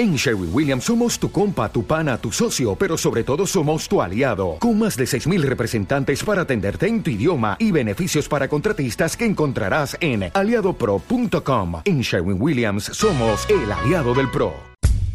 En 0.00 0.16
Sherwin 0.16 0.48
Williams 0.50 0.84
somos 0.84 1.18
tu 1.18 1.30
compa, 1.30 1.70
tu 1.70 1.84
pana, 1.84 2.16
tu 2.16 2.32
socio, 2.32 2.74
pero 2.74 2.96
sobre 2.96 3.22
todo 3.22 3.46
somos 3.46 3.86
tu 3.86 4.00
aliado, 4.00 4.56
con 4.58 4.78
más 4.78 4.96
de 4.96 5.04
6.000 5.04 5.42
representantes 5.42 6.24
para 6.24 6.40
atenderte 6.40 6.86
en 6.86 7.02
tu 7.02 7.10
idioma 7.10 7.58
y 7.58 7.70
beneficios 7.70 8.26
para 8.26 8.48
contratistas 8.48 9.14
que 9.14 9.26
encontrarás 9.26 9.98
en 10.00 10.30
aliadopro.com. 10.32 11.82
En 11.84 12.00
Sherwin 12.00 12.40
Williams 12.40 12.84
somos 12.84 13.46
el 13.50 13.70
aliado 13.70 14.14
del 14.14 14.30
PRO. 14.30 14.54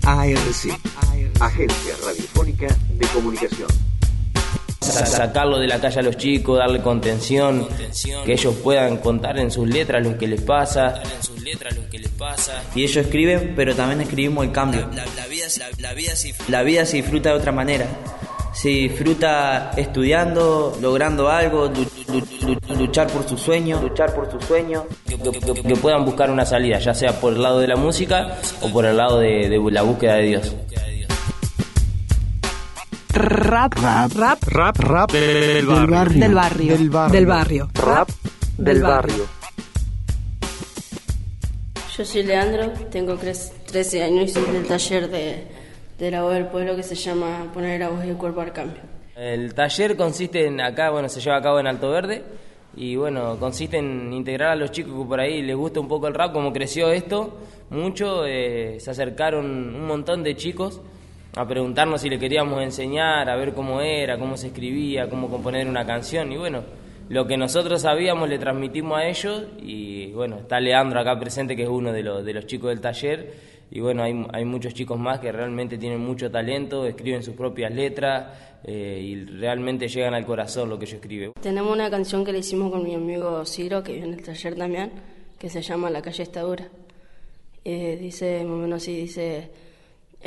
ARC, 0.04 0.78
Agencia 1.40 1.96
Radiofónica 2.06 2.68
de 2.90 3.08
Comunicación. 3.08 3.70
Sacarlo 4.82 5.58
de 5.58 5.66
la 5.66 5.82
calle 5.82 6.02
a 6.02 6.04
los 6.04 6.16
chicos, 6.16 6.60
darle 6.60 6.84
contención, 6.84 7.68
que 8.24 8.34
ellos 8.34 8.54
puedan 8.64 8.98
contar 8.98 9.40
en 9.40 9.50
sus 9.50 9.68
letras 9.68 10.06
lo 10.06 10.16
que 10.16 10.28
les 10.28 10.42
pasa. 10.42 11.02
Y 12.76 12.84
ellos 12.84 12.98
escriben, 12.98 13.54
pero 13.56 13.76
también 13.76 14.02
escribimos 14.02 14.46
el 14.46 14.52
cambio. 14.52 14.90
La 16.48 16.64
vida 16.64 16.86
se 16.86 16.98
disfruta 16.98 17.30
de 17.30 17.36
otra 17.36 17.52
manera. 17.52 17.88
Se 18.54 18.70
disfruta 18.70 19.72
estudiando, 19.76 20.78
logrando 20.82 21.30
algo, 21.30 21.70
luchar 22.78 23.08
por 23.08 23.28
su 23.28 23.38
sueño, 23.38 23.82
luchar 23.82 24.16
por 24.16 24.32
su 24.32 24.40
sueño. 24.40 24.86
Que, 25.06 25.76
puedan 25.76 26.06
buscar 26.06 26.32
una 26.32 26.46
salida, 26.46 26.80
ya 26.80 26.94
sea 26.94 27.20
por 27.20 27.34
el 27.34 27.42
lado 27.42 27.60
de 27.60 27.68
la 27.68 27.76
música 27.76 28.38
o 28.62 28.72
por 28.72 28.86
el 28.86 28.96
lado 28.96 29.20
de, 29.20 29.50
de 29.50 29.72
la 29.72 29.82
búsqueda 29.82 30.16
de 30.16 30.24
Dios. 30.24 30.56
Rap, 33.14 33.74
rap, 33.76 34.12
rap, 34.14 34.44
rap, 34.46 34.78
rap 34.78 35.12
del 35.12 35.66
barrio. 35.66 36.20
Del 36.20 36.34
barrio. 36.34 36.78
Del 37.10 37.26
barrio. 37.26 37.70
Rap 37.74 38.10
del 38.58 38.82
barrio. 38.82 39.45
Yo 41.98 42.04
soy 42.04 42.24
Leandro, 42.24 42.74
tengo 42.92 43.16
13 43.16 44.04
años 44.04 44.26
y 44.26 44.28
soy 44.28 44.52
del 44.52 44.68
taller 44.68 45.10
de, 45.10 45.44
de 45.98 46.12
la 46.12 46.24
voz 46.24 46.34
del 46.34 46.48
pueblo 46.48 46.76
que 46.76 46.84
se 46.84 46.94
llama 46.94 47.50
Poner 47.54 47.80
la 47.80 47.88
voz 47.88 48.04
y 48.04 48.10
el 48.10 48.18
cuerpo 48.18 48.42
al 48.42 48.52
cambio. 48.52 48.82
El 49.16 49.54
taller 49.54 49.96
consiste 49.96 50.46
en 50.46 50.60
acá, 50.60 50.90
bueno, 50.90 51.08
se 51.08 51.22
lleva 51.22 51.38
a 51.38 51.42
cabo 51.42 51.58
en 51.62 51.68
Alto 51.68 51.90
Verde 51.92 52.22
y 52.76 52.98
bueno, 52.98 53.38
consiste 53.40 53.78
en 53.78 54.12
integrar 54.12 54.50
a 54.50 54.56
los 54.58 54.72
chicos 54.72 54.92
que 54.94 55.08
por 55.08 55.22
ahí 55.22 55.42
les 55.42 55.56
gusta 55.56 55.80
un 55.80 55.88
poco 55.88 56.08
el 56.08 56.14
rap, 56.14 56.34
como 56.34 56.52
creció 56.52 56.92
esto, 56.92 57.38
mucho, 57.70 58.26
eh, 58.26 58.78
se 58.82 58.92
acercaron 58.92 59.46
un 59.46 59.88
montón 59.88 60.22
de 60.22 60.36
chicos 60.36 60.82
a 61.38 61.48
preguntarnos 61.48 62.02
si 62.02 62.10
le 62.10 62.20
queríamos 62.20 62.62
enseñar, 62.62 63.30
a 63.30 63.38
ver 63.38 63.54
cómo 63.54 63.80
era, 63.80 64.20
cómo 64.20 64.36
se 64.36 64.48
escribía, 64.48 65.10
cómo 65.10 65.30
componer 65.30 65.66
una 65.66 65.86
canción 65.86 66.30
y 66.30 66.36
bueno, 66.36 66.62
lo 67.10 67.28
que 67.28 67.38
nosotros 67.38 67.82
sabíamos 67.82 68.30
le 68.30 68.40
transmitimos 68.40 68.98
a 68.98 69.08
ellos 69.08 69.44
y 69.62 70.12
bueno, 70.12 70.38
está 70.40 70.60
Leandro 70.60 71.00
acá 71.00 71.20
presente 71.20 71.56
que 71.56 71.64
es 71.64 71.70
uno 71.70 71.92
de 71.92 72.04
los, 72.04 72.26
de 72.26 72.34
los 72.34 72.46
chicos 72.46 72.70
del 72.70 72.82
taller 72.82 73.34
y 73.72 73.80
bueno, 73.80 74.04
hay, 74.04 74.26
hay 74.32 74.46
muchos 74.46 74.74
chicos 74.74 75.00
más 75.00 75.20
que 75.20 75.32
realmente 75.32 75.78
tienen 75.78 76.00
mucho 76.00 76.32
talento, 76.32 76.86
escriben 76.86 77.24
sus 77.24 77.36
propias 77.36 77.74
letras 77.74 78.60
eh, 78.64 79.00
y 79.04 79.26
realmente 79.26 79.88
llegan 79.88 80.14
al 80.14 80.26
corazón 80.26 80.70
lo 80.70 80.80
que 80.80 80.86
yo 80.86 80.96
escribe. 80.96 81.32
Tenemos 81.42 81.74
una 81.74 81.90
canción 81.90 82.24
que 82.24 82.32
le 82.32 82.40
hicimos 82.40 82.72
con 82.72 82.84
mi 82.84 82.96
amigo 82.96 83.46
Ciro, 83.46 83.84
que 83.84 83.94
vive 83.94 84.06
en 84.06 84.14
el 84.14 84.24
taller 84.24 84.56
también, 84.56 84.92
que 85.38 85.50
se 85.50 85.62
llama 85.62 85.90
La 85.90 86.02
calle 86.02 86.24
está 86.24 86.42
dura. 86.42 86.68
Eh, 87.64 87.98
dice, 88.00 88.44
más 88.44 88.54
o 88.54 88.58
menos 88.58 88.82
así, 88.82 88.96
dice... 88.96 89.65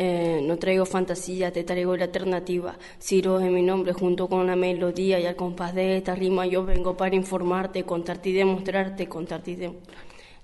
Eh, 0.00 0.42
no 0.44 0.56
traigo 0.58 0.86
fantasía, 0.86 1.52
te 1.52 1.64
traigo 1.64 1.96
la 1.96 2.04
alternativa. 2.04 2.78
Ciro 3.00 3.40
es 3.40 3.50
mi 3.50 3.62
nombre 3.62 3.92
junto 3.92 4.28
con 4.28 4.46
la 4.46 4.54
melodía 4.54 5.18
y 5.18 5.26
al 5.26 5.34
compás 5.34 5.74
de 5.74 5.96
esta 5.96 6.14
rima 6.14 6.46
yo 6.46 6.64
vengo 6.64 6.96
para 6.96 7.16
informarte, 7.16 7.82
contarte 7.82 8.28
y 8.28 8.32
demostrarte, 8.32 9.08
contarte 9.08 9.50
y. 9.50 9.70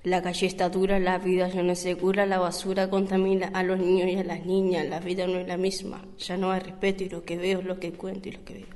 La 0.02 0.22
calle 0.22 0.48
está 0.48 0.68
dura, 0.70 0.98
la 0.98 1.18
vida 1.18 1.46
ya 1.46 1.62
no 1.62 1.70
es 1.70 1.78
segura, 1.78 2.26
la 2.26 2.40
basura 2.40 2.90
contamina 2.90 3.46
a 3.54 3.62
los 3.62 3.78
niños 3.78 4.08
y 4.08 4.16
a 4.16 4.24
las 4.24 4.44
niñas, 4.44 4.88
la 4.88 4.98
vida 4.98 5.28
no 5.28 5.38
es 5.38 5.46
la 5.46 5.56
misma, 5.56 6.04
ya 6.18 6.36
no 6.36 6.50
hay 6.50 6.58
respeto 6.58 7.04
y 7.04 7.08
lo 7.08 7.24
que 7.24 7.36
veo 7.36 7.60
es 7.60 7.64
lo 7.64 7.78
que 7.78 7.92
cuento 7.92 8.28
y 8.28 8.32
lo 8.32 8.44
que 8.44 8.54
veo. 8.54 8.66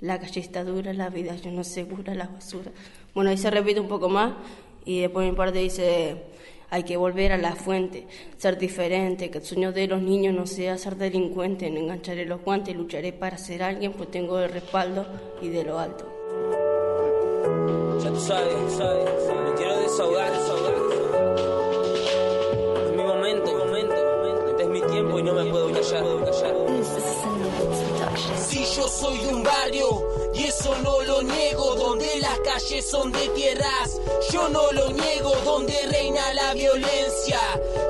La 0.00 0.18
calle 0.18 0.40
está 0.40 0.64
dura, 0.64 0.94
la 0.94 1.10
vida 1.10 1.36
ya 1.36 1.52
no 1.52 1.60
es 1.60 1.68
segura, 1.68 2.12
la 2.12 2.26
basura. 2.26 2.72
Bueno, 3.14 3.30
ahí 3.30 3.38
se 3.38 3.52
repite 3.52 3.78
un 3.78 3.88
poco 3.88 4.08
más 4.08 4.34
y 4.84 5.02
después 5.02 5.30
mi 5.30 5.36
parte 5.36 5.60
dice 5.60 6.16
hay 6.70 6.82
que 6.82 6.96
volver 6.96 7.32
a 7.32 7.38
la 7.38 7.54
fuente, 7.54 8.06
ser 8.36 8.58
diferente, 8.58 9.30
que 9.30 9.38
el 9.38 9.44
sueño 9.44 9.72
de 9.72 9.86
los 9.86 10.02
niños 10.02 10.34
no 10.34 10.46
sea 10.46 10.76
ser 10.78 10.96
delincuente, 10.96 11.70
no 11.70 11.80
engancharé 11.80 12.24
los 12.24 12.42
guantes, 12.42 12.74
lucharé 12.74 13.12
para 13.12 13.38
ser 13.38 13.62
alguien, 13.62 13.92
pues 13.92 14.10
tengo 14.10 14.38
el 14.38 14.50
respaldo 14.50 15.06
y 15.40 15.48
de 15.48 15.64
lo 15.64 15.78
alto. 15.78 16.04
Ya 18.02 18.10
tú 18.10 18.20
sabes, 18.20 18.54
sabes, 18.76 19.08
me 19.44 19.54
quiero 19.56 19.80
desahogar, 19.80 20.32
desahogar. 20.32 20.74
Es 22.84 22.96
mi 22.96 23.02
momento, 23.02 23.54
momento, 23.54 23.94
este 24.50 24.62
es 24.62 24.68
mi 24.68 24.80
tiempo 24.82 25.18
y 25.18 25.22
no 25.22 25.34
me 25.34 25.44
puedo 25.50 25.72
callar, 25.72 26.04
callar. 26.24 26.56
Si 28.36 28.64
yo 28.76 28.88
soy 28.88 29.18
un 29.26 29.42
barrio 29.42 30.02
y 30.34 30.44
eso 30.44 30.74
no 30.82 31.02
lo 31.02 31.22
niego, 31.22 31.74
donde 31.76 32.08
las 32.20 32.38
calles 32.40 32.88
son 32.88 33.12
de 33.12 33.28
tierras, 33.28 34.00
yo 34.32 34.48
no 34.48 34.72
lo 34.72 34.90
niego, 34.90 35.15
donde 35.56 35.86
reina 35.86 36.34
la 36.34 36.52
violencia. 36.52 37.40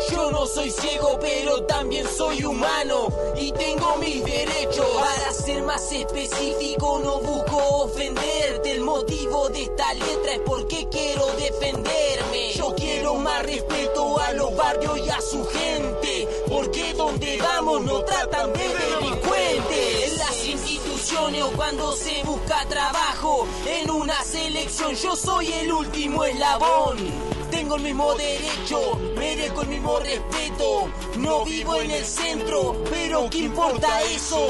Yo 0.08 0.30
no 0.30 0.46
soy 0.46 0.70
ciego, 0.70 1.18
pero 1.20 1.64
también 1.64 2.06
soy 2.08 2.44
humano 2.44 3.08
y 3.36 3.50
tengo 3.50 3.96
mis 3.96 4.24
derechos. 4.24 4.86
Para 4.86 5.32
ser 5.32 5.62
más 5.64 5.90
específico, 5.90 7.00
no 7.02 7.18
busco 7.18 7.56
ofenderte. 7.56 8.70
El 8.70 8.82
motivo 8.82 9.48
de 9.48 9.62
esta 9.62 9.94
letra 9.94 10.34
es 10.34 10.40
porque 10.46 10.86
quiero 10.92 11.26
defenderme. 11.32 12.52
Yo 12.54 12.72
quiero 12.76 13.16
más 13.16 13.42
respeto 13.42 14.16
a 14.20 14.32
los 14.34 14.54
barrios 14.54 14.98
y 15.04 15.10
a 15.10 15.20
su 15.20 15.44
gente, 15.46 16.28
porque 16.48 16.94
donde 16.94 17.38
vamos 17.38 17.82
no 17.82 18.00
tratan 18.04 18.52
de 18.52 18.68
delincuentes. 18.68 20.12
En 20.12 20.18
las 20.18 20.46
instituciones 20.46 21.42
o 21.42 21.50
cuando 21.50 21.96
se 21.96 22.22
busca 22.22 22.64
trabajo, 22.68 23.48
en 23.66 23.90
una 23.90 24.22
selección 24.22 24.94
yo 24.94 25.16
soy 25.16 25.52
el 25.52 25.72
último 25.72 26.24
eslabón. 26.24 27.35
Tengo 27.66 27.78
el 27.78 27.82
mismo 27.82 28.14
derecho, 28.14 28.78
merezco 29.16 29.62
el 29.62 29.68
mismo 29.70 29.98
respeto. 29.98 30.88
No 31.18 31.44
vivo 31.44 31.74
en 31.80 31.90
el 31.90 32.04
centro, 32.04 32.76
pero 32.88 33.28
¿qué 33.28 33.38
importa 33.38 34.02
eso? 34.02 34.46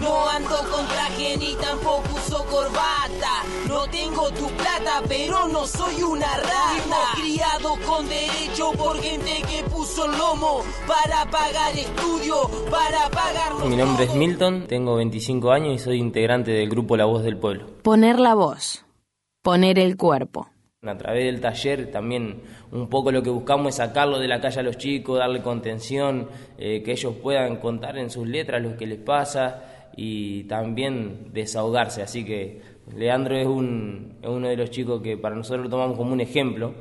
No 0.00 0.28
ando 0.28 0.56
con 0.70 0.86
traje 0.86 1.36
ni 1.36 1.56
tampoco 1.56 2.04
uso 2.14 2.44
corbata. 2.44 3.42
No 3.66 3.88
tengo 3.88 4.30
tu 4.30 4.46
plata, 4.50 5.02
pero 5.08 5.48
no 5.48 5.66
soy 5.66 6.00
una 6.00 6.28
rata. 6.36 7.20
criado 7.20 7.76
con 7.84 8.08
derecho 8.08 8.70
por 8.78 9.02
gente 9.02 9.42
que 9.50 9.64
puso 9.64 10.04
el 10.04 10.16
lomo 10.16 10.62
para 10.86 11.28
pagar 11.28 11.76
estudio, 11.76 12.48
para 12.70 13.10
pagar 13.10 13.66
Mi 13.66 13.74
nombre 13.74 14.04
es 14.04 14.14
Milton, 14.14 14.68
tengo 14.68 14.94
25 14.94 15.50
años 15.50 15.74
y 15.74 15.78
soy 15.80 15.98
integrante 15.98 16.52
del 16.52 16.70
grupo 16.70 16.96
La 16.96 17.06
Voz 17.06 17.24
del 17.24 17.36
Pueblo. 17.36 17.66
Poner 17.82 18.20
la 18.20 18.36
voz, 18.36 18.84
poner 19.42 19.80
el 19.80 19.96
cuerpo. 19.96 20.46
A 20.86 20.96
través 20.96 21.26
del 21.26 21.42
taller 21.42 21.90
también 21.90 22.40
un 22.72 22.88
poco 22.88 23.12
lo 23.12 23.22
que 23.22 23.28
buscamos 23.28 23.68
es 23.68 23.74
sacarlo 23.74 24.18
de 24.18 24.26
la 24.26 24.40
calle 24.40 24.60
a 24.60 24.62
los 24.62 24.78
chicos, 24.78 25.18
darle 25.18 25.42
contención, 25.42 26.30
eh, 26.56 26.82
que 26.82 26.92
ellos 26.92 27.16
puedan 27.16 27.56
contar 27.56 27.98
en 27.98 28.08
sus 28.08 28.26
letras 28.26 28.62
lo 28.62 28.78
que 28.78 28.86
les 28.86 28.98
pasa 28.98 29.90
y 29.94 30.44
también 30.44 31.32
desahogarse. 31.34 32.00
Así 32.00 32.24
que 32.24 32.62
Leandro 32.96 33.36
es, 33.36 33.46
un, 33.46 34.16
es 34.22 34.28
uno 34.30 34.48
de 34.48 34.56
los 34.56 34.70
chicos 34.70 35.02
que 35.02 35.18
para 35.18 35.36
nosotros 35.36 35.64
lo 35.64 35.70
tomamos 35.70 35.98
como 35.98 36.14
un 36.14 36.22
ejemplo. 36.22 36.72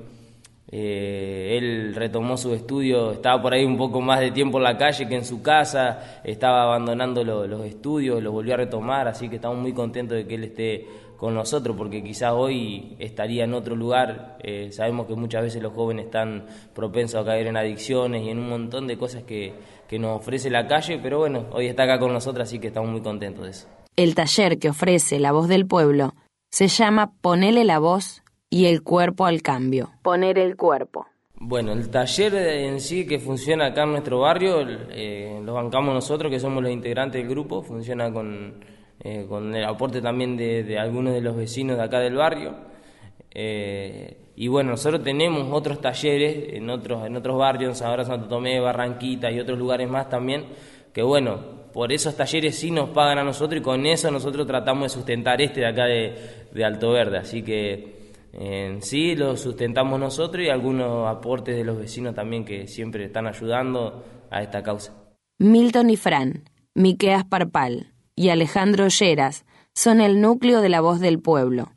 Eh, 0.72 1.58
él 1.58 1.96
retomó 1.96 2.38
su 2.38 2.54
estudio, 2.54 3.12
estaba 3.12 3.42
por 3.42 3.54
ahí 3.54 3.66
un 3.66 3.78
poco 3.78 4.02
más 4.02 4.20
de 4.20 4.32
tiempo 4.32 4.60
en 4.60 4.66
la 4.66 4.78
calle 4.78 5.08
que 5.08 5.16
en 5.16 5.26
su 5.26 5.42
casa, 5.42 6.22
estaba 6.24 6.64
abandonando 6.64 7.24
los 7.24 7.66
estudios, 7.66 8.22
los 8.22 8.32
volvió 8.32 8.54
a 8.54 8.58
retomar, 8.58 9.08
así 9.08 9.30
que 9.30 9.38
estamos 9.38 9.58
muy 9.58 9.74
contentos 9.74 10.18
de 10.18 10.28
que 10.28 10.36
él 10.36 10.44
esté 10.44 10.88
con 11.18 11.34
nosotros, 11.34 11.76
porque 11.76 12.02
quizás 12.02 12.32
hoy 12.34 12.96
estaría 12.98 13.44
en 13.44 13.54
otro 13.54 13.76
lugar. 13.76 14.38
Eh, 14.42 14.72
sabemos 14.72 15.06
que 15.06 15.16
muchas 15.16 15.42
veces 15.42 15.62
los 15.62 15.74
jóvenes 15.74 16.06
están 16.06 16.46
propensos 16.74 17.22
a 17.22 17.26
caer 17.26 17.48
en 17.48 17.58
adicciones 17.58 18.24
y 18.24 18.30
en 18.30 18.40
un 18.40 18.50
montón 18.50 18.88
de 18.88 18.98
cosas 18.98 19.24
que, 19.24 19.54
que 19.88 20.00
nos 20.00 20.20
ofrece 20.20 20.50
la 20.50 20.68
calle, 20.68 20.98
pero 21.02 21.18
bueno, 21.20 21.48
hoy 21.52 21.68
está 21.68 21.84
acá 21.84 22.00
con 22.00 22.14
nosotros, 22.14 22.48
así 22.48 22.60
que 22.60 22.68
estamos 22.68 22.90
muy 22.90 23.02
contentos 23.02 23.44
de 23.44 23.52
eso. 23.52 23.68
El 23.98 24.16
taller 24.16 24.60
que 24.60 24.70
ofrece 24.70 25.20
La 25.20 25.34
Voz 25.34 25.50
del 25.50 25.68
Pueblo 25.68 26.14
se 26.52 26.68
llama 26.68 27.12
Ponele 27.22 27.66
la 27.66 27.80
voz 27.80 28.24
y 28.50 28.66
el 28.66 28.84
cuerpo 28.84 29.26
al 29.26 29.42
cambio. 29.42 29.92
Poner 30.02 30.38
el 30.38 30.56
cuerpo. 30.56 31.08
Bueno, 31.36 31.72
el 31.72 31.90
taller 31.90 32.36
en 32.36 32.82
sí 32.82 33.08
que 33.08 33.20
funciona 33.20 33.68
acá 33.68 33.84
en 33.84 33.92
nuestro 33.92 34.20
barrio, 34.20 34.58
eh, 34.90 35.40
lo 35.44 35.54
bancamos 35.54 35.94
nosotros, 35.94 36.32
que 36.32 36.40
somos 36.40 36.62
los 36.62 36.72
integrantes 36.72 37.22
del 37.22 37.30
grupo, 37.30 37.62
funciona 37.62 38.12
con 38.12 38.56
eh, 39.02 39.26
con 39.30 39.56
el 39.56 39.64
aporte 39.64 40.02
también 40.02 40.36
de, 40.36 40.78
algunos 40.78 41.14
de 41.14 41.22
los 41.22 41.36
vecinos 41.36 41.78
de 41.78 41.84
acá 41.84 42.00
del 42.00 42.16
barrio. 42.16 42.54
Eh, 43.32 44.32
y 44.36 44.48
bueno, 44.50 44.72
nosotros 44.72 45.04
tenemos 45.04 45.48
otros 45.52 45.80
talleres 45.80 46.54
en 46.54 46.70
otros, 46.70 47.06
en 47.06 47.16
otros 47.16 47.38
barrios, 47.38 47.82
ahora 47.82 48.04
Santo 48.04 48.28
Tomé, 48.28 48.60
Barranquita 48.60 49.32
y 49.32 49.40
otros 49.40 49.58
lugares 49.58 49.90
más 49.90 50.10
también, 50.10 50.48
que 50.94 51.02
bueno, 51.02 51.40
por 51.72 51.94
esos 51.94 52.18
talleres 52.18 52.58
sí 52.58 52.72
nos 52.72 52.90
pagan 52.90 53.20
a 53.20 53.24
nosotros 53.24 53.62
y 53.62 53.64
con 53.64 53.86
eso 53.86 54.12
nosotros 54.12 54.46
tratamos 54.46 54.84
de 54.84 54.90
sustentar 54.90 55.42
este 55.42 55.62
de 55.62 55.68
acá 55.68 55.86
de, 55.86 56.66
Alto 56.66 56.92
Verde. 56.92 57.20
Así 57.20 57.42
que 57.42 57.99
en 58.34 58.82
sí 58.82 59.16
lo 59.16 59.36
sustentamos 59.36 60.00
nosotros 60.00 60.44
y 60.46 60.50
algunos 60.50 61.08
aportes 61.08 61.56
de 61.56 61.64
los 61.64 61.78
vecinos 61.78 62.14
también 62.14 62.46
que 62.46 62.68
siempre 62.68 63.06
están 63.06 63.28
ayudando 63.28 64.04
a 64.30 64.44
esta 64.44 64.62
causa. 64.62 64.94
Milton 65.40 65.90
y 65.90 65.98
Fran, 65.98 66.44
Miqueas 66.76 67.26
Parpal 67.26 67.94
y 68.16 68.30
Alejandro 68.30 68.88
Lleras 68.88 69.46
son 69.74 70.02
el 70.02 70.22
núcleo 70.22 70.62
de 70.62 70.70
la 70.70 70.82
voz 70.82 71.00
del 71.00 71.20
pueblo. 71.20 71.72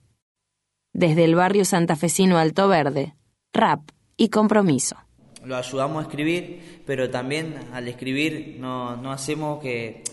Desde 0.92 1.24
el 1.24 1.34
barrio 1.34 1.64
santafesino 1.64 2.38
Alto 2.38 2.68
Verde, 2.68 3.14
rap 3.52 3.80
y 4.16 4.28
compromiso. 4.28 4.96
Lo 5.44 5.56
ayudamos 5.56 6.04
a 6.04 6.08
escribir, 6.08 6.82
pero 6.86 7.10
también 7.10 7.54
al 7.72 7.88
escribir 7.88 8.56
no, 8.60 8.96
no 8.96 9.10
hacemos 9.10 9.60
que 9.60 10.04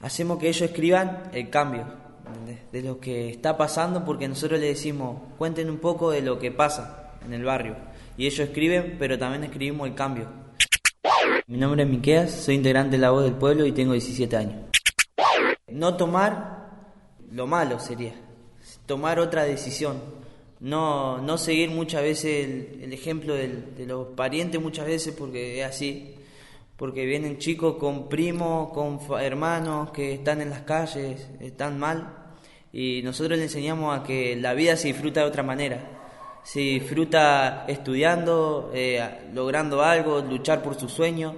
hacemos 0.00 0.38
que 0.38 0.48
ellos 0.48 0.62
escriban 0.62 1.30
el 1.32 1.50
cambio 1.50 2.03
de, 2.72 2.82
lo 2.82 3.00
que 3.00 3.30
está 3.30 3.56
pasando, 3.56 4.04
porque 4.04 4.28
nosotros 4.28 4.60
les 4.60 4.76
decimos, 4.76 5.20
cuenten 5.38 5.70
un 5.70 5.78
poco 5.78 6.10
de 6.10 6.22
lo 6.22 6.38
que 6.38 6.50
pasa 6.50 7.12
en 7.24 7.32
el 7.32 7.44
barrio. 7.44 7.76
Y 8.16 8.26
ellos 8.26 8.40
escriben, 8.40 8.96
pero 8.98 9.18
también 9.18 9.44
escribimos 9.44 9.88
el 9.88 9.94
cambio. 9.94 10.28
Mi 11.46 11.58
nombre 11.58 11.82
es 11.82 11.88
Miqueas, 11.88 12.30
soy 12.30 12.54
integrante 12.54 12.96
de 12.96 13.02
La 13.02 13.10
Voz 13.10 13.24
del 13.24 13.34
Pueblo 13.34 13.66
y 13.66 13.72
tengo 13.72 13.92
17 13.92 14.36
años. 14.36 14.56
No 15.68 15.96
tomar 15.96 16.68
lo 17.30 17.46
malo 17.46 17.80
sería, 17.80 18.14
tomar 18.86 19.18
otra 19.18 19.44
decisión. 19.44 20.00
No, 20.60 21.18
no 21.18 21.36
seguir 21.36 21.70
muchas 21.70 22.02
veces 22.02 22.46
el, 22.80 22.92
ejemplo 22.92 23.34
de 23.34 23.84
los 23.86 24.08
parientes 24.08 24.62
muchas 24.62 24.86
veces 24.86 25.14
porque 25.14 25.60
es 25.60 25.66
así, 25.66 26.14
porque 26.76 27.06
vienen 27.06 27.38
chicos 27.38 27.76
con 27.76 28.08
primos, 28.08 28.70
con 28.72 28.98
hermanos 29.20 29.90
que 29.90 30.12
están 30.12 30.40
en 30.40 30.50
las 30.50 30.62
calles, 30.62 31.28
están 31.40 31.78
mal, 31.78 32.23
y 32.74 33.02
nosotros 33.02 33.38
les 33.38 33.54
enseñamos 33.54 33.96
a 33.96 34.02
que 34.02 34.34
la 34.34 34.52
vida 34.52 34.76
se 34.76 34.88
disfruta 34.88 35.20
de 35.20 35.26
otra 35.26 35.44
manera. 35.44 35.78
Se 36.42 36.58
disfruta 36.58 37.64
estudiando, 37.68 38.72
eh, 38.74 39.00
logrando 39.32 39.80
algo, 39.80 40.20
luchar 40.20 40.60
por 40.60 40.74
su 40.74 40.88
sueño. 40.88 41.36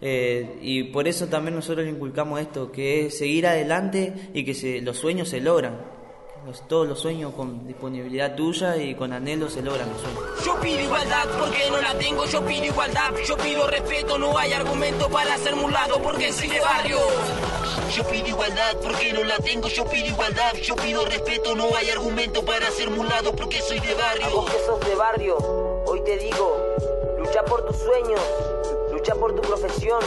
Eh, 0.00 0.58
y 0.62 0.84
por 0.84 1.06
eso 1.06 1.26
también 1.26 1.56
nosotros 1.56 1.84
le 1.84 1.92
inculcamos 1.92 2.40
esto, 2.40 2.72
que 2.72 3.06
es 3.06 3.18
seguir 3.18 3.46
adelante 3.46 4.30
y 4.32 4.46
que 4.46 4.54
se, 4.54 4.80
los 4.80 4.96
sueños 4.96 5.28
se 5.28 5.42
logran. 5.42 5.78
Los, 6.46 6.66
todos 6.66 6.88
los 6.88 6.98
sueños 6.98 7.34
con 7.34 7.66
disponibilidad 7.66 8.34
tuya 8.34 8.74
y 8.78 8.94
con 8.94 9.12
anhelo 9.12 9.50
se 9.50 9.60
logran 9.60 9.90
los 9.90 10.00
sueños. 10.00 10.22
Yo 10.46 10.58
pido 10.58 10.80
igualdad 10.80 11.26
porque 11.38 11.68
no 11.70 11.82
la 11.82 11.98
tengo, 11.98 12.24
yo 12.24 12.42
pido 12.46 12.64
igualdad, 12.64 13.12
yo 13.26 13.36
pido 13.36 13.66
respeto, 13.66 14.16
no 14.16 14.38
hay 14.38 14.52
argumento 14.52 15.10
para 15.10 15.36
ser 15.36 15.54
mulado 15.54 16.02
porque 16.02 16.32
soy 16.32 16.48
de 16.48 16.60
barrio. 16.60 16.96
Yo 17.94 18.04
pido 18.04 18.28
igualdad 18.28 18.76
porque 18.82 19.12
no 19.12 19.24
la 19.24 19.38
tengo, 19.38 19.68
yo 19.68 19.84
pido 19.86 20.06
igualdad, 20.06 20.52
yo 20.62 20.76
pido 20.76 21.04
respeto, 21.06 21.54
no 21.54 21.74
hay 21.74 21.88
argumento 21.90 22.44
para 22.44 22.70
ser 22.70 22.90
mulado 22.90 23.34
porque 23.34 23.60
soy 23.62 23.80
de 23.80 23.94
barrio. 23.94 24.26
A 24.26 24.28
vos 24.28 24.50
que 24.50 24.58
sos 24.64 24.80
de 24.80 24.94
barrio, 24.94 25.36
hoy 25.86 26.02
te 26.02 26.18
digo, 26.18 26.56
lucha 27.18 27.42
por 27.44 27.64
tus 27.66 27.76
sueños, 27.76 28.20
lucha 28.92 29.14
por 29.14 29.34
tu 29.34 29.40
profesión, 29.42 30.00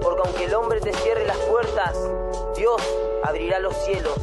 porque 0.00 0.22
aunque 0.24 0.44
el 0.44 0.54
hombre 0.54 0.80
te 0.80 0.92
cierre 0.94 1.26
las 1.26 1.36
puertas, 1.38 1.96
Dios 2.56 2.82
abrirá 3.22 3.58
los 3.58 3.76
cielos. 3.84 4.18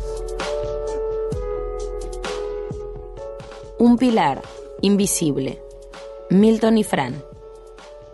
Un 3.78 3.98
pilar 3.98 4.42
invisible. 4.82 5.62
Milton 6.30 6.78
y 6.78 6.84
Fran. 6.84 7.24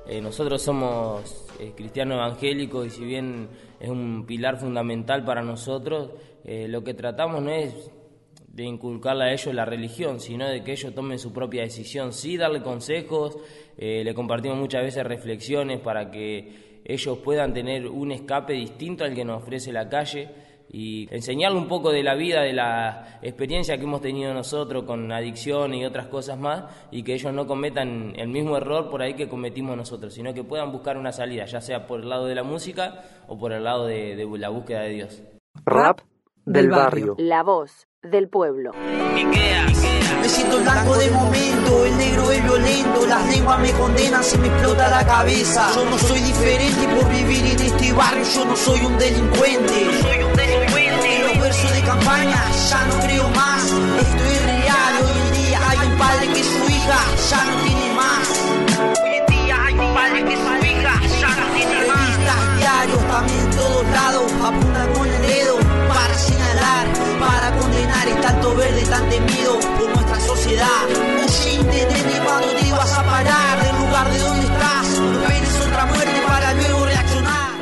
Eh, 0.08 0.20
nosotros 0.20 0.62
somos 0.62 1.49
eh, 1.60 1.74
cristianos 1.76 2.16
evangélicos 2.16 2.88
y 2.88 2.90
si 2.90 3.04
bien 3.04 3.50
es 3.80 3.90
un 3.90 4.26
pilar 4.26 4.58
fundamental 4.58 5.24
para 5.26 5.42
nosotros, 5.42 6.12
eh, 6.44 6.68
lo 6.68 6.84
que 6.84 6.94
tratamos 6.94 7.42
no 7.42 7.52
es 7.52 7.92
de 8.48 8.64
inculcarle 8.64 9.26
a 9.26 9.34
ellos 9.34 9.54
la 9.54 9.66
religión, 9.66 10.20
sino 10.20 10.48
de 10.48 10.64
que 10.64 10.72
ellos 10.72 10.94
tomen 10.94 11.20
su 11.20 11.32
propia 11.32 11.62
decisión. 11.62 12.12
Sí, 12.12 12.36
darle 12.36 12.62
consejos, 12.62 13.38
le 13.78 14.14
compartimos 14.14 14.58
muchas 14.58 14.84
veces 14.84 15.06
reflexiones 15.06 15.80
para 15.80 16.12
que 16.12 16.82
ellos 16.84 17.20
puedan 17.20 17.54
tener 17.54 17.88
un 17.88 18.12
escape 18.12 18.54
distinto 18.54 19.06
al 19.06 19.16
que 19.16 19.24
nos 19.24 19.44
ofrece 19.44 19.72
la 19.72 19.88
calle 19.88 20.28
y 20.72 21.08
enseñarle 21.14 21.58
un 21.58 21.68
poco 21.68 21.92
de 21.92 22.04
la 22.04 22.16
vida, 22.16 22.42
de 22.42 22.54
la 22.54 23.20
experiencia 23.22 23.78
que 23.78 23.84
hemos 23.84 24.02
tenido 24.02 24.34
nosotros 24.34 24.84
con 24.84 25.12
adicción 25.12 25.74
y 25.74 25.86
otras 25.86 26.08
cosas 26.08 26.38
más, 26.38 26.66
y 26.92 27.04
que 27.04 27.14
ellos 27.14 27.34
no 27.34 27.48
cometan 27.48 28.14
el 28.16 28.30
mismo 28.30 28.58
error 28.58 28.90
por 28.90 29.02
ahí 29.02 29.16
que 29.16 29.28
cometimos 29.28 29.76
nosotros, 29.76 30.14
sino 30.14 30.34
que 30.34 30.44
puedan 30.44 30.72
buscar 30.72 30.98
una 30.98 31.12
salida, 31.12 31.46
ya 31.46 31.62
sea 31.62 31.88
por 31.88 32.02
el 32.02 32.10
lado 32.10 32.26
de 32.26 32.36
la 32.36 32.44
música 32.44 33.04
o 33.28 33.38
por 33.38 33.52
el 33.52 33.64
lado 33.64 33.86
de, 33.86 34.16
de 34.16 34.28
la 34.38 34.50
búsqueda 34.50 34.82
de 34.82 34.90
Dios. 34.90 35.24
Rap 35.66 36.02
del 36.46 36.70
barrio. 36.70 37.16
La 37.18 37.44
voz 37.44 37.88
del 38.02 38.30
pueblo. 38.30 38.72
Me 40.22 40.28
siento 40.28 40.60
blanco 40.60 40.98
de 40.98 41.10
momento, 41.12 41.86
el 41.86 41.98
negro 41.98 42.32
es 42.32 42.44
violento, 42.44 43.08
las 43.08 43.36
lenguas 43.36 43.60
me 43.60 43.72
condenan, 43.72 44.24
se 44.24 44.38
me 44.38 44.48
explota 44.48 44.90
la 44.90 45.06
cabeza. 45.06 45.72
Yo 45.76 45.86
no 45.86 45.98
soy 45.98 46.20
diferente 46.20 46.88
por 46.96 47.10
vivir 47.10 47.46
en 47.46 47.60
este 47.60 47.94
barrio, 47.94 48.24
yo 48.24 48.46
no 48.46 48.56
soy 48.56 48.80
un 48.86 48.98
delincuente. 48.98 49.86
No 49.86 49.92
soy 49.92 50.24
un 50.24 50.36
delincuente. 50.36 50.49
Ya 52.30 52.86
no 52.86 53.00
creo 53.00 53.28
más, 53.30 53.64
esto 53.64 54.24
es 54.24 54.46
real. 54.46 54.94
Hoy 55.02 55.18
en 55.18 55.34
día 55.34 55.60
hay 55.68 55.78
un 55.88 55.98
padre 55.98 56.28
que 56.28 56.44
su 56.44 56.70
hija 56.70 57.00
ya 57.30 57.44
no 57.46 57.56
tiene 57.64 57.94
más. 57.96 58.28
Hoy 59.02 59.16
en 59.18 59.26
día 59.26 59.66
hay 59.66 59.74
un 59.74 59.94
padre 59.96 60.24
que 60.26 60.36
su 60.36 60.66
hija 60.66 60.94
ya 61.20 61.30
no 61.30 61.46
tiene 61.56 61.88
más. 61.88 61.98
Revistas, 61.98 62.58
diarios, 62.58 63.08
también 63.08 63.40
en 63.40 63.52
todos 63.58 63.86
lados, 63.88 64.32
apuntan 64.46 64.94
con 64.94 65.08
el 65.08 65.22
dedo 65.24 65.58
para 65.90 66.14
señalar, 66.14 66.88
para 67.20 67.58
condenar 67.58 68.08
este 68.08 68.28
alto 68.28 68.56
verde 68.56 68.84
tan 68.86 69.10
temido 69.10 69.60
por 69.60 69.90
nuestra 69.90 70.20
sociedad. 70.20 70.86
Oyente 71.26 71.86
de 71.88 72.04
mi 72.04 72.20
cuando 72.24 72.48
te 72.50 72.72
vas 72.72 72.94
a 72.94 73.04
parar 73.04 73.64
del 73.64 73.76
lugar 73.78 74.12
de 74.12 74.20
donde 74.20 74.46
estás. 74.46 74.88
No 75.00 75.22
esperes 75.24 75.68
otra 75.68 75.86
muerte 75.88 76.22
para 76.28 76.54
luego 76.54 76.86
reaccionar 76.86 77.60